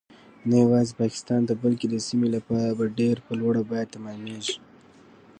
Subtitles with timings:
[0.49, 4.55] نه یوازې پاکستان ته بلکې د سیمې لپاره به ډیر په لوړه بیه تمامیږي